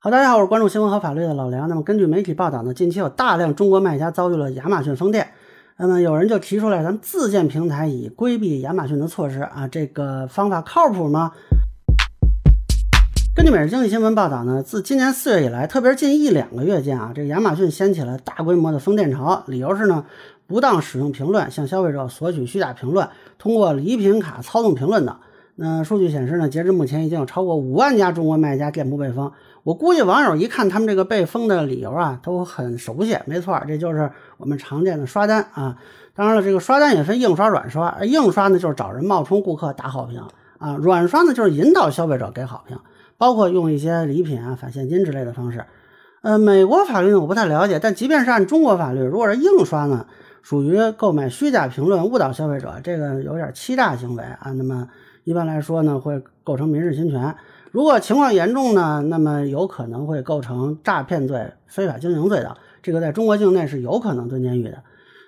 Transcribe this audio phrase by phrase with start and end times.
[0.00, 1.68] 好，大家好，我是关注新闻和法律的老梁。
[1.68, 5.26] 那么，根据媒体报道呢，近期有大量中国卖家遭遇了亚马逊封店。
[5.76, 11.32] 那么，有人就提出来，咱们自建平台以规避亚马逊的措施啊，这个方法靠谱吗？
[13.34, 20.04] 根据每日经济新闻报道呢，自今年四月以来，特别是近一两个月间啊，这个亚马逊掀起了大规模的封店潮，理由是呢，
[20.46, 25.16] 不当使用评论，向消费者索取虚假评论，通过礼品卡操纵评论等。
[25.60, 29.32] 那数据显示呢，截至目前已经有超过五万家中国卖家店铺被封。
[29.64, 33.18] 我估计网友一看他们这个被封的理由啊，都很熟悉。
[33.26, 35.76] 没错，这就是我们常见的刷单啊。
[36.14, 37.98] 当然了，这个刷单也分硬刷、软刷。
[38.04, 40.22] 硬刷呢，就是找人冒充顾客打好评
[40.58, 42.78] 啊；软刷呢，就是引导消费者给好评，
[43.16, 45.64] 包括用一些礼品啊、返现金之类的方式。
[46.22, 50.06] 呃，美国法律呢，我不太了解，但即便是按中国法律，如果是硬刷呢，
[50.40, 54.52] 属于购买虚假评论误导消费者，这个有点欺诈行为啊。
[54.52, 54.86] 那么。
[55.28, 57.36] 一般来说呢，会构成民事侵权。
[57.70, 62.56] 如果情况严重呢，那么有可能会构成诈骗罪、非法经营罪的。
[62.82, 64.82] 这个在中国境内是有可能蹲监狱的。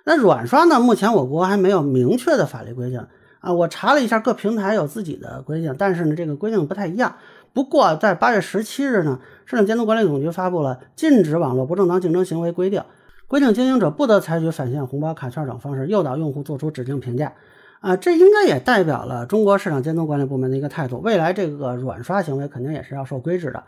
[0.07, 0.81] 那软刷呢？
[0.81, 3.07] 目前我国还没有明确的法律规定
[3.41, 3.53] 啊。
[3.53, 7.17] 我查了一下，各平台有自己的规定，但是呢，这个规定不太一样。
[7.53, 12.81] 不过在八月十七日呢，市场监督管理总局发布了《禁止网络不正当竞争行为规定》，
[13.29, 17.35] 规定经营者不得采取返现红包、卡券等方式诱导用户做出指定评价。
[17.81, 21.01] 啊，这应该也代表了中国市场监督管理部门的一个态度。
[21.01, 23.65] 未来这个软刷行为肯定也是要受规制的。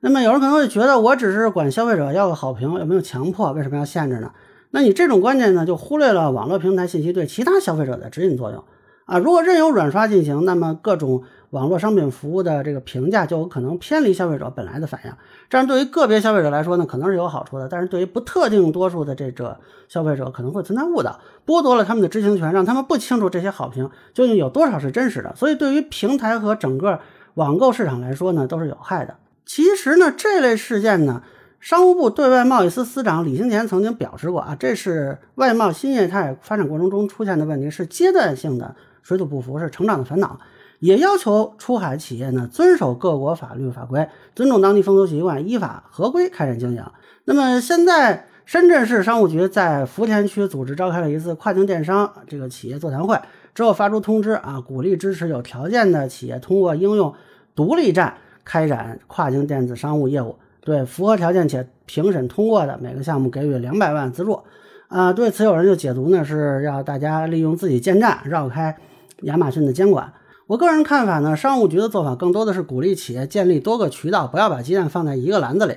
[0.00, 3.52] 那么有人可能会觉得，我只是管消费者要个好评，有没有强迫？
[3.52, 4.32] 为什么要限制呢？
[4.70, 8.64] 那你这种观念呢，就忽略了网络平台信息对其他消费者的指引作用。
[9.10, 15.10] 啊，如果任由软刷进行，那么各种网络商品服务的这个评价就有可能偏离消费者本来的反应。
[15.48, 19.58] 这样对于个别消费者来说呢，可能是有好处的，但是对于不特定多数的这个
[19.88, 25.34] 消费者可能会存在误导，剥夺了他们的知情权，让他们不清楚这些好评究竟有多少是真实的。
[25.34, 27.00] 所以对于平台和整个
[27.34, 29.16] 网购市场来说呢，都是有害的。
[29.44, 31.24] 其实呢，这类事件呢，
[31.58, 38.76] 商务部对外贸易司司长李兴前曾经表示过啊，这是外贸新业态发展过程中出现的问题，是阶段性的。
[39.02, 40.38] 水土不服是成长的烦恼，
[40.78, 46.84] 也要求出海企业呢遵守各国法律法规，尊重当地风俗习惯，依法合规开展经营。
[47.24, 53.16] 那么现在，深圳市商务局在福田区组织召开了一次跨境电商这个企业座谈会，
[53.54, 57.14] 之后发出通知啊，鼓励支持有条件的企业通过应用
[57.54, 64.40] 独立站开展跨境电子商务业务，对符合条件且评审通过的每个项目给予两百万资助。
[64.88, 68.76] 啊，对此有人就解读呢，是要大家利用自己建站绕开。
[69.22, 70.12] 亚马逊的监管，
[70.46, 75.76] 我个人看法呢，商务局的做法更多的是鼓励企业建立多个渠道，不要把鸡蛋放在一个篮子里，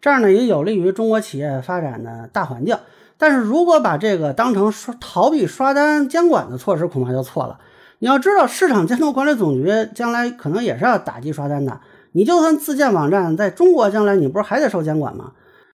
[0.00, 2.76] 这样呢也有利于中国企业发展的大环境。
[3.16, 7.58] 但是如果把这个当成刷逃避刷单监管的措施，恐怕就错了。
[8.00, 11.80] 你要知道，市场监督管理总局将来可能也是要打击刷单的。
[12.12, 15.32] 你就算自建网站，在中国将来你不是还得受监管吗？